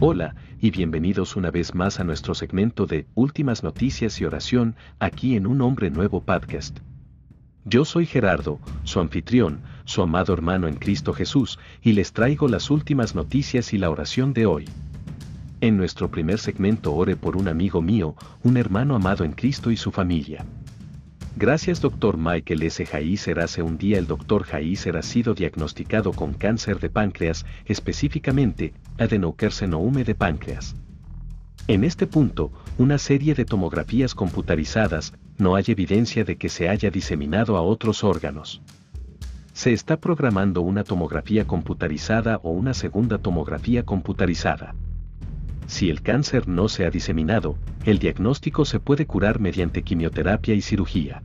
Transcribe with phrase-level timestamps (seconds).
[0.00, 5.34] Hola, y bienvenidos una vez más a nuestro segmento de Últimas Noticias y Oración, aquí
[5.34, 6.78] en Un Hombre Nuevo Podcast.
[7.64, 12.70] Yo soy Gerardo, su anfitrión, su amado hermano en Cristo Jesús, y les traigo las
[12.70, 14.66] últimas noticias y la oración de hoy.
[15.60, 19.76] En nuestro primer segmento ore por un amigo mío, un hermano amado en Cristo y
[19.76, 20.46] su familia.
[21.40, 22.16] Gracias Dr.
[22.16, 22.84] Michael S.
[22.92, 23.38] Haiser.
[23.38, 24.44] Hace un día el Dr.
[24.50, 30.74] Haiser ha sido diagnosticado con cáncer de páncreas, específicamente adenocarcinoma de páncreas.
[31.68, 36.90] En este punto, una serie de tomografías computarizadas, no hay evidencia de que se haya
[36.90, 38.60] diseminado a otros órganos.
[39.52, 44.74] Se está programando una tomografía computarizada o una segunda tomografía computarizada.
[45.68, 50.62] Si el cáncer no se ha diseminado, el diagnóstico se puede curar mediante quimioterapia y
[50.62, 51.22] cirugía.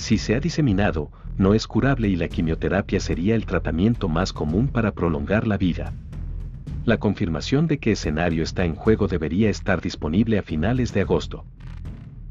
[0.00, 4.66] Si se ha diseminado, no es curable y la quimioterapia sería el tratamiento más común
[4.66, 5.92] para prolongar la vida.
[6.86, 11.44] La confirmación de que escenario está en juego debería estar disponible a finales de agosto.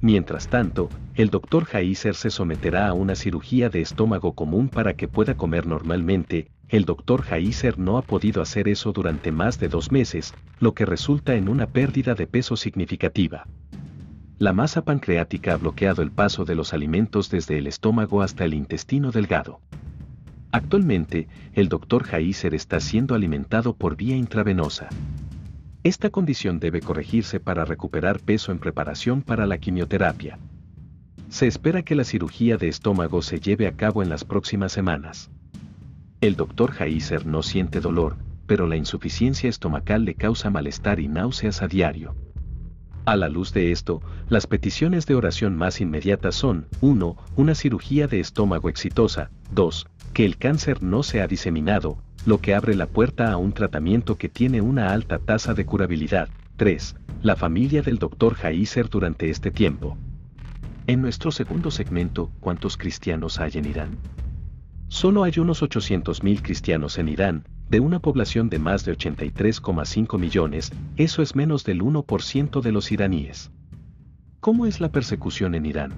[0.01, 1.67] Mientras tanto, el Dr.
[1.71, 6.85] Heiser se someterá a una cirugía de estómago común para que pueda comer normalmente, el
[6.85, 7.23] Dr.
[7.31, 11.47] Heiser no ha podido hacer eso durante más de dos meses, lo que resulta en
[11.47, 13.45] una pérdida de peso significativa.
[14.39, 18.53] La masa pancreática ha bloqueado el paso de los alimentos desde el estómago hasta el
[18.53, 19.59] intestino delgado.
[20.53, 22.05] Actualmente, el Dr.
[22.09, 24.87] Heiser está siendo alimentado por vía intravenosa.
[25.83, 30.39] Esta condición debe corregirse para recuperar peso en preparación para la quimioterapia.
[31.27, 35.29] Se espera que la cirugía de estómago se lleve a cabo en las próximas semanas.
[36.21, 38.15] El doctor Heiser no siente dolor,
[38.47, 42.15] pero la insuficiencia estomacal le causa malestar y náuseas a diario.
[43.05, 47.17] A la luz de esto, las peticiones de oración más inmediatas son 1.
[47.35, 49.87] Una cirugía de estómago exitosa, 2.
[50.13, 54.17] Que el cáncer no se ha diseminado, lo que abre la puerta a un tratamiento
[54.17, 56.29] que tiene una alta tasa de curabilidad.
[56.57, 56.95] 3.
[57.23, 58.35] La familia del Dr.
[58.43, 59.97] Heiser durante este tiempo.
[60.87, 63.97] En nuestro segundo segmento, ¿cuántos cristianos hay en Irán?
[64.87, 70.71] Solo hay unos 800.000 cristianos en Irán, de una población de más de 83,5 millones,
[70.97, 73.51] eso es menos del 1% de los iraníes.
[74.39, 75.93] ¿Cómo es la persecución en Irán?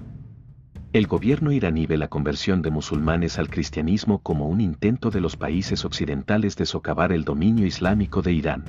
[0.92, 5.36] El gobierno iraní ve la conversión de musulmanes al cristianismo como un intento de los
[5.36, 8.64] países occidentales de socavar el dominio islámico de Irán.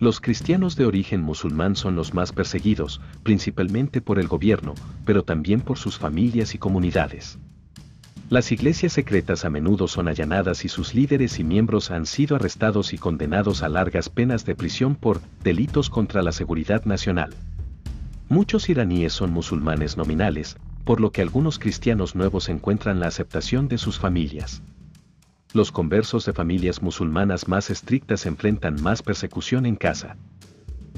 [0.00, 5.60] Los cristianos de origen musulmán son los más perseguidos, principalmente por el gobierno, pero también
[5.60, 7.38] por sus familias y comunidades.
[8.30, 12.92] Las iglesias secretas a menudo son allanadas y sus líderes y miembros han sido arrestados
[12.92, 17.34] y condenados a largas penas de prisión por delitos contra la seguridad nacional.
[18.28, 23.78] Muchos iraníes son musulmanes nominales, por lo que algunos cristianos nuevos encuentran la aceptación de
[23.78, 24.62] sus familias.
[25.52, 30.16] Los conversos de familias musulmanas más estrictas enfrentan más persecución en casa.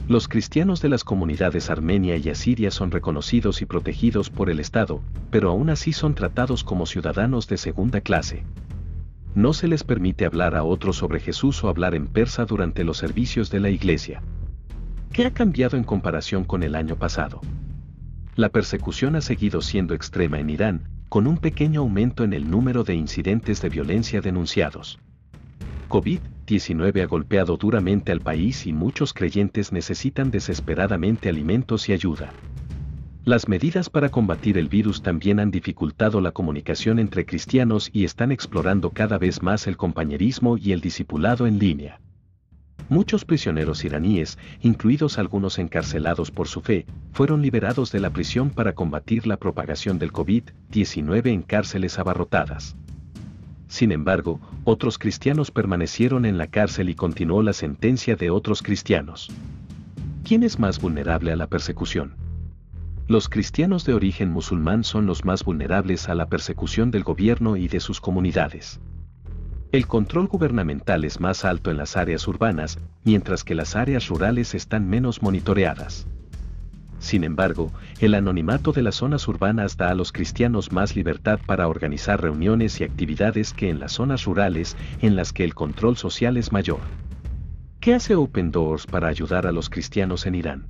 [0.08, 5.00] Los cristianos de las comunidades armenia y asiria son reconocidos y protegidos por el Estado,
[5.30, 8.44] pero aún así son tratados como ciudadanos de segunda clase.
[9.34, 12.98] No se les permite hablar a otros sobre Jesús o hablar en persa durante los
[12.98, 14.22] servicios de la iglesia.
[15.12, 17.40] ¿Qué ha cambiado en comparación con el año pasado?
[18.34, 22.82] La persecución ha seguido siendo extrema en Irán, con un pequeño aumento en el número
[22.82, 24.98] de incidentes de violencia denunciados.
[25.92, 32.32] COVID-19 ha golpeado duramente al país y muchos creyentes necesitan desesperadamente alimentos y ayuda.
[33.26, 38.32] Las medidas para combatir el virus también han dificultado la comunicación entre cristianos y están
[38.32, 42.00] explorando cada vez más el compañerismo y el discipulado en línea.
[42.88, 48.74] Muchos prisioneros iraníes, incluidos algunos encarcelados por su fe, fueron liberados de la prisión para
[48.74, 52.76] combatir la propagación del COVID-19 en cárceles abarrotadas.
[53.72, 59.30] Sin embargo, otros cristianos permanecieron en la cárcel y continuó la sentencia de otros cristianos.
[60.24, 62.14] ¿Quién es más vulnerable a la persecución?
[63.08, 67.66] Los cristianos de origen musulmán son los más vulnerables a la persecución del gobierno y
[67.66, 68.78] de sus comunidades.
[69.72, 74.54] El control gubernamental es más alto en las áreas urbanas, mientras que las áreas rurales
[74.54, 76.06] están menos monitoreadas.
[77.02, 81.66] Sin embargo, el anonimato de las zonas urbanas da a los cristianos más libertad para
[81.66, 86.36] organizar reuniones y actividades que en las zonas rurales, en las que el control social
[86.36, 86.78] es mayor.
[87.80, 90.66] ¿Qué hace Open Doors para ayudar a los cristianos en Irán?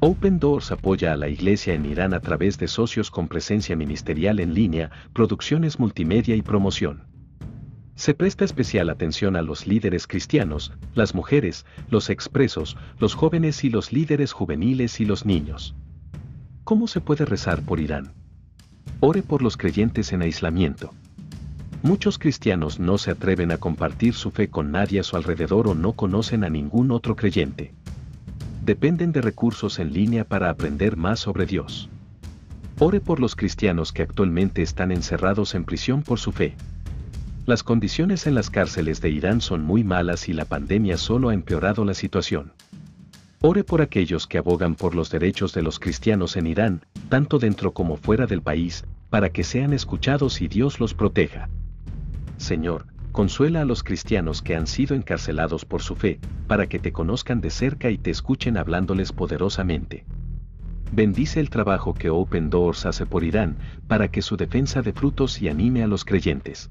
[0.00, 4.40] Open Doors apoya a la iglesia en Irán a través de socios con presencia ministerial
[4.40, 7.15] en línea, producciones multimedia y promoción.
[7.96, 13.70] Se presta especial atención a los líderes cristianos, las mujeres, los expresos, los jóvenes y
[13.70, 15.74] los líderes juveniles y los niños.
[16.62, 18.12] ¿Cómo se puede rezar por Irán?
[19.00, 20.92] Ore por los creyentes en aislamiento.
[21.82, 25.74] Muchos cristianos no se atreven a compartir su fe con nadie a su alrededor o
[25.74, 27.72] no conocen a ningún otro creyente.
[28.62, 31.88] Dependen de recursos en línea para aprender más sobre Dios.
[32.78, 36.56] Ore por los cristianos que actualmente están encerrados en prisión por su fe.
[37.46, 41.34] Las condiciones en las cárceles de Irán son muy malas y la pandemia solo ha
[41.34, 42.52] empeorado la situación.
[43.40, 47.72] Ore por aquellos que abogan por los derechos de los cristianos en Irán, tanto dentro
[47.72, 51.48] como fuera del país, para que sean escuchados y Dios los proteja.
[52.36, 56.90] Señor, consuela a los cristianos que han sido encarcelados por su fe, para que te
[56.90, 60.04] conozcan de cerca y te escuchen hablándoles poderosamente.
[60.90, 63.56] Bendice el trabajo que Open Doors hace por Irán,
[63.86, 66.70] para que su defensa dé frutos y anime a los creyentes.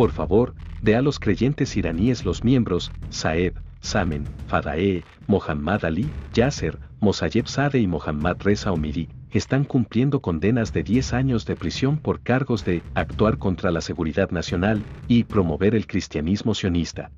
[0.00, 3.52] Por favor, dé a los creyentes iraníes los miembros, Saeb,
[3.82, 10.84] Samen, Fadae, Mohammad Ali, Yasser, Mosayeb Sade y Mohammad Reza Omiri, están cumpliendo condenas de
[10.84, 15.86] 10 años de prisión por cargos de actuar contra la seguridad nacional y promover el
[15.86, 17.10] cristianismo sionista.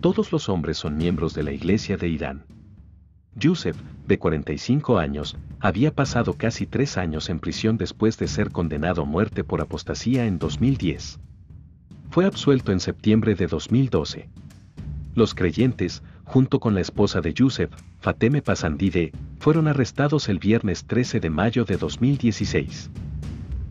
[0.00, 2.46] Todos los hombres son miembros de la Iglesia de Irán.
[3.36, 3.76] Yusef,
[4.08, 9.04] de 45 años, había pasado casi tres años en prisión después de ser condenado a
[9.04, 11.20] muerte por apostasía en 2010.
[12.12, 14.28] Fue absuelto en septiembre de 2012.
[15.14, 17.70] Los creyentes, junto con la esposa de Yusef,
[18.00, 22.90] Fateme Pasandide, fueron arrestados el viernes 13 de mayo de 2016.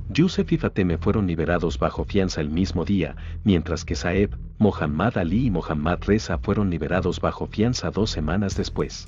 [0.10, 5.46] Yusef y Fateme fueron liberados bajo fianza el mismo día, mientras que Saeb, Mohammad Ali
[5.46, 9.08] y Mohammad Reza fueron liberados bajo fianza dos semanas después.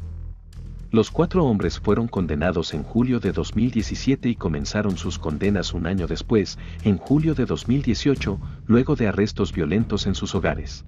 [0.94, 6.06] Los cuatro hombres fueron condenados en julio de 2017 y comenzaron sus condenas un año
[6.06, 10.86] después, en julio de 2018, luego de arrestos violentos en sus hogares.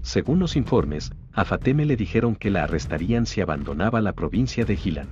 [0.00, 4.74] Según los informes, a Fateme le dijeron que la arrestarían si abandonaba la provincia de
[4.74, 5.08] Gilan.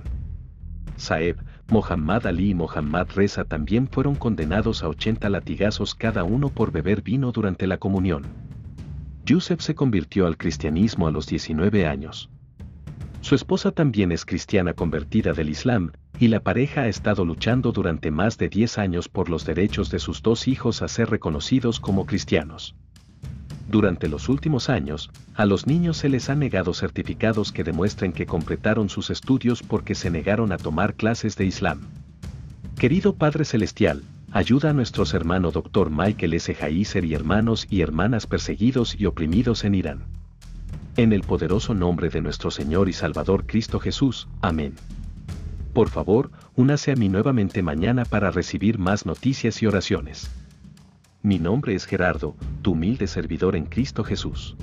[0.95, 6.71] Saeb, Mohammad Ali y Mohammad Reza también fueron condenados a 80 latigazos cada uno por
[6.71, 8.23] beber vino durante la comunión.
[9.23, 12.31] Yusef se convirtió al cristianismo a los 19 años.
[13.29, 18.09] Su esposa también es cristiana convertida del Islam, y la pareja ha estado luchando durante
[18.09, 22.07] más de 10 años por los derechos de sus dos hijos a ser reconocidos como
[22.07, 22.75] cristianos.
[23.67, 28.25] Durante los últimos años, a los niños se les han negado certificados que demuestren que
[28.25, 31.81] completaron sus estudios porque se negaron a tomar clases de Islam.
[32.79, 35.91] Querido Padre Celestial, ayuda a nuestros hermanos Dr.
[35.91, 36.57] Michael S.
[36.59, 40.18] Haiser y hermanos y hermanas perseguidos y oprimidos en Irán.
[40.97, 44.27] En el poderoso nombre de nuestro Señor y Salvador Cristo Jesús.
[44.41, 44.73] Amén.
[45.73, 50.29] Por favor, únase a mí nuevamente mañana para recibir más noticias y oraciones.
[51.21, 54.55] Mi nombre es Gerardo, tu humilde servidor en Cristo Jesús.